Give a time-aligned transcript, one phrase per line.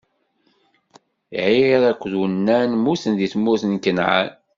[1.45, 4.29] Ɛir akked Unan mmuten di tmurt n Kanɛan.